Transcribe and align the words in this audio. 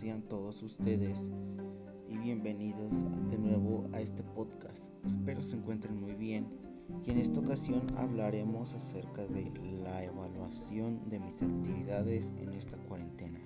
sean 0.00 0.22
todos 0.22 0.62
ustedes 0.62 1.30
y 2.08 2.16
bienvenidos 2.16 3.04
de 3.28 3.36
nuevo 3.36 3.86
a 3.92 4.00
este 4.00 4.22
podcast. 4.22 4.82
Espero 5.04 5.42
se 5.42 5.56
encuentren 5.56 6.00
muy 6.00 6.14
bien 6.14 6.48
y 7.04 7.10
en 7.10 7.18
esta 7.18 7.40
ocasión 7.40 7.86
hablaremos 7.98 8.72
acerca 8.72 9.26
de 9.26 9.52
la 9.84 10.02
evaluación 10.02 11.06
de 11.10 11.18
mis 11.18 11.42
actividades 11.42 12.32
en 12.38 12.54
esta 12.54 12.78
cuarentena. 12.78 13.40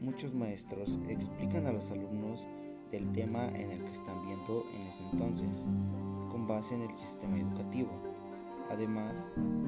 Muchos 0.00 0.34
maestros 0.34 0.98
explican 1.08 1.68
a 1.68 1.72
los 1.72 1.88
alumnos 1.92 2.44
del 2.90 3.12
tema 3.12 3.46
en 3.50 3.70
el 3.70 3.84
que 3.84 3.92
están 3.92 4.26
viendo 4.26 4.64
en 4.74 4.88
ese 4.88 5.04
entonces, 5.12 5.64
con 6.32 6.48
base 6.48 6.74
en 6.74 6.82
el 6.82 6.98
sistema 6.98 7.38
educativo. 7.38 7.92
Además, 8.72 9.14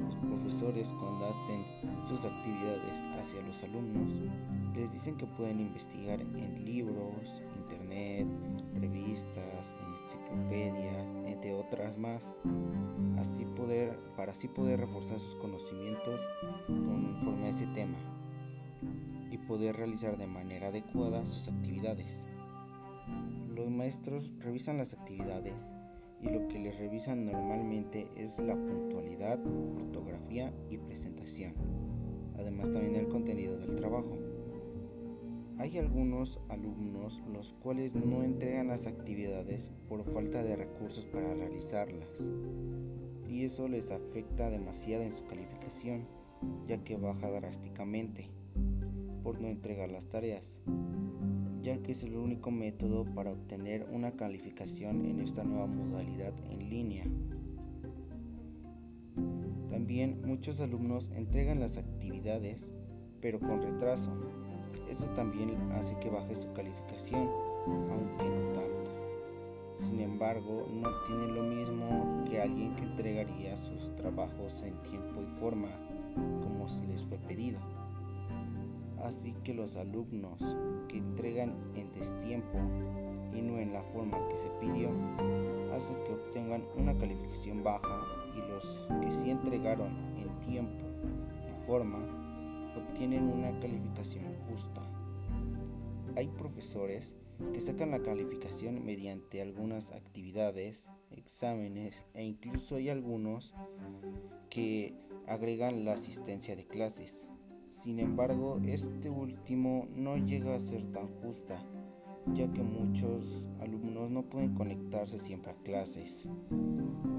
los 0.03 0.15
profesores 0.17 0.93
cuando 0.99 1.27
hacen 1.27 1.63
sus 2.05 2.25
actividades 2.25 2.99
hacia 3.17 3.41
los 3.43 3.63
alumnos, 3.63 4.11
les 4.75 4.91
dicen 4.91 5.15
que 5.15 5.25
pueden 5.25 5.59
investigar 5.59 6.19
en 6.21 6.65
libros, 6.65 7.41
internet, 7.55 8.27
revistas, 8.73 9.75
enciclopedias, 9.87 11.09
entre 11.25 11.53
otras 11.53 11.97
más, 11.97 12.29
así 13.17 13.45
poder, 13.45 13.97
para 14.17 14.33
así 14.33 14.47
poder 14.47 14.81
reforzar 14.81 15.19
sus 15.19 15.35
conocimientos 15.35 16.21
conforme 16.67 17.45
a 17.45 17.49
este 17.49 17.67
tema 17.67 17.97
y 19.31 19.37
poder 19.37 19.77
realizar 19.77 20.17
de 20.17 20.27
manera 20.27 20.67
adecuada 20.67 21.25
sus 21.25 21.47
actividades. 21.47 22.25
Los 23.55 23.69
maestros 23.69 24.33
revisan 24.39 24.77
las 24.77 24.93
actividades 24.93 25.73
y 26.21 26.29
lo 26.29 26.47
que 26.49 26.59
les 26.59 26.77
revisan 26.77 27.25
normalmente 27.25 28.09
es 28.15 28.39
la 28.39 28.55
puntualidad, 28.55 29.39
ortografía 29.45 30.53
y 30.69 30.77
presentación, 30.77 31.53
además 32.37 32.71
también 32.71 32.95
el 32.95 33.07
contenido 33.07 33.57
del 33.57 33.75
trabajo. 33.75 34.34
Hay 35.57 35.77
algunos 35.77 36.39
alumnos 36.49 37.23
los 37.31 37.53
cuales 37.53 37.95
no 37.95 38.23
entregan 38.23 38.67
las 38.67 38.87
actividades 38.87 39.71
por 39.87 40.03
falta 40.03 40.43
de 40.43 40.55
recursos 40.55 41.05
para 41.05 41.33
realizarlas 41.33 42.29
y 43.27 43.43
eso 43.43 43.67
les 43.67 43.91
afecta 43.91 44.49
demasiado 44.49 45.03
en 45.03 45.13
su 45.13 45.25
calificación 45.25 46.07
ya 46.67 46.83
que 46.83 46.97
baja 46.97 47.31
drásticamente 47.31 48.29
por 49.23 49.39
no 49.39 49.47
entregar 49.47 49.89
las 49.89 50.07
tareas 50.07 50.59
ya 51.65 51.81
que 51.81 51.93
es 51.93 52.03
el 52.03 52.15
único 52.15 52.51
método 52.51 53.05
para 53.15 53.31
obtener 53.31 53.87
una 53.91 54.11
calificación 54.11 55.03
en 55.05 55.19
esta 55.19 55.43
nueva 55.43 55.65
modalidad 55.65 56.31
en 56.51 56.69
línea. 56.69 57.05
También 59.67 60.21
muchos 60.23 60.61
alumnos 60.61 61.09
entregan 61.15 61.59
las 61.59 61.77
actividades, 61.77 62.71
pero 63.19 63.39
con 63.39 63.63
retraso. 63.63 64.11
Eso 64.89 65.05
también 65.15 65.55
hace 65.73 65.97
que 65.99 66.09
baje 66.09 66.35
su 66.35 66.51
calificación, 66.53 67.27
aunque 67.67 68.23
no 68.23 68.51
tanto. 68.53 68.91
Sin 69.75 69.99
embargo, 69.99 70.65
no 70.71 70.89
obtienen 70.89 71.35
lo 71.35 71.43
mismo 71.43 72.23
que 72.29 72.41
alguien 72.41 72.75
que 72.75 72.83
entregaría 72.83 73.57
sus 73.57 73.95
trabajos 73.95 74.63
en 74.63 74.73
tiempo 74.83 75.21
y 75.21 75.39
forma, 75.39 75.69
como 76.15 76.69
se 76.69 76.85
les 76.87 77.03
fue 77.03 77.17
pedido. 77.17 77.59
Así 79.03 79.35
que 79.43 79.53
los 79.53 79.75
alumnos 79.75 80.39
que 80.87 80.97
entregan 80.97 81.53
en 81.75 81.91
destiempo 81.93 82.57
y 83.33 83.41
no 83.41 83.59
en 83.59 83.73
la 83.73 83.81
forma 83.81 84.17
que 84.29 84.37
se 84.37 84.49
pidió, 84.61 84.89
hacen 85.75 85.97
que 86.05 86.13
obtengan 86.13 86.63
una 86.77 86.97
calificación 86.97 87.63
baja 87.63 88.01
y 88.33 88.39
los 88.49 88.87
que 89.01 89.11
sí 89.11 89.29
entregaron 89.29 89.89
en 90.17 90.29
tiempo 90.39 90.85
y 91.47 91.65
forma 91.67 91.99
obtienen 92.77 93.29
una 93.29 93.51
calificación. 93.59 94.23
Hay 96.15 96.27
profesores 96.29 97.13
que 97.53 97.59
sacan 97.59 97.91
la 97.91 98.01
calificación 98.01 98.85
mediante 98.85 99.41
algunas 99.41 99.91
actividades, 99.91 100.87
exámenes 101.11 102.05
e 102.13 102.23
incluso 102.23 102.77
hay 102.77 102.89
algunos 102.89 103.53
que 104.49 104.95
agregan 105.27 105.83
la 105.83 105.93
asistencia 105.93 106.55
de 106.55 106.65
clases. 106.65 107.25
Sin 107.83 107.99
embargo, 107.99 108.61
este 108.65 109.09
último 109.09 109.87
no 109.93 110.15
llega 110.15 110.55
a 110.55 110.59
ser 110.61 110.89
tan 110.93 111.07
justa, 111.21 111.61
ya 112.33 112.51
que 112.53 112.63
muchos 112.63 113.45
alumnos 113.59 114.09
no 114.09 114.23
pueden 114.23 114.55
conectarse 114.55 115.19
siempre 115.19 115.51
a 115.51 115.55
clases 115.63 116.29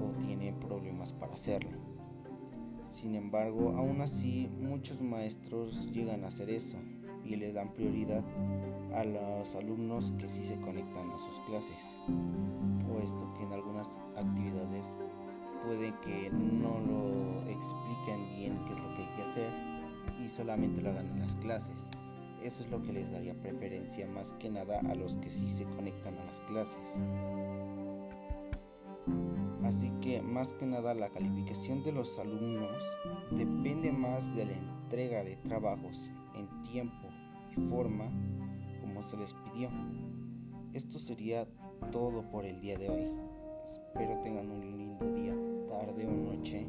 o 0.01 0.17
tienen 0.25 0.59
problemas 0.59 1.13
para 1.13 1.35
hacerlo. 1.35 1.77
Sin 2.89 3.13
embargo, 3.13 3.75
aún 3.77 4.01
así, 4.01 4.49
muchos 4.59 5.01
maestros 5.01 5.91
llegan 5.91 6.23
a 6.23 6.29
hacer 6.29 6.49
eso 6.49 6.77
y 7.27 7.35
le 7.35 7.51
dan 7.51 7.73
prioridad 7.73 8.23
a 8.93 9.03
los 9.03 9.55
alumnos 9.55 10.13
que 10.17 10.29
sí 10.29 10.43
se 10.43 10.59
conectan 10.59 11.11
a 11.11 11.17
sus 11.17 11.39
clases, 11.41 11.95
puesto 12.87 13.33
que 13.33 13.43
en 13.43 13.53
algunas 13.53 13.99
actividades 14.15 14.93
puede 15.65 15.93
que 16.01 16.29
no 16.31 16.79
lo 16.79 17.41
expliquen 17.49 18.29
bien 18.35 18.63
qué 18.65 18.73
es 18.73 18.79
lo 18.79 18.95
que 18.95 19.03
hay 19.03 19.15
que 19.15 19.21
hacer 19.21 19.51
y 20.23 20.27
solamente 20.27 20.81
lo 20.81 20.91
hagan 20.91 21.07
en 21.07 21.19
las 21.19 21.35
clases. 21.37 21.89
Eso 22.41 22.63
es 22.63 22.69
lo 22.69 22.81
que 22.81 22.93
les 22.93 23.11
daría 23.11 23.33
preferencia 23.33 24.07
más 24.07 24.31
que 24.33 24.49
nada 24.49 24.79
a 24.79 24.95
los 24.95 25.15
que 25.15 25.29
sí 25.29 25.49
se 25.49 25.65
conectan 25.65 26.17
a 26.17 26.25
las 26.25 26.39
clases. 26.41 26.99
Así 29.67 29.91
que 29.99 30.21
más 30.21 30.53
que 30.53 30.65
nada 30.65 30.93
la 30.93 31.09
calificación 31.09 31.83
de 31.83 31.91
los 31.91 32.17
alumnos 32.17 32.71
depende 33.31 33.91
más 33.91 34.33
de 34.33 34.45
la 34.45 34.53
entrega 34.53 35.25
de 35.25 35.35
trabajos 35.35 36.09
en 36.35 36.47
tiempo 36.63 37.09
y 37.51 37.59
forma 37.67 38.05
como 38.79 39.03
se 39.03 39.17
les 39.17 39.33
pidió. 39.33 39.69
Esto 40.73 40.99
sería 40.99 41.45
todo 41.91 42.21
por 42.31 42.45
el 42.45 42.61
día 42.61 42.77
de 42.77 42.89
hoy. 42.89 43.11
Espero 43.65 44.17
tengan 44.21 44.49
un 44.49 44.61
lindo 44.61 45.05
día, 45.13 45.35
tarde 45.67 46.07
o 46.07 46.11
noche 46.11 46.65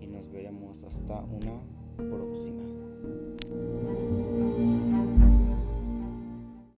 y 0.00 0.06
nos 0.06 0.26
veremos 0.32 0.82
hasta 0.82 1.20
una 1.20 1.60
próxima. 1.98 2.62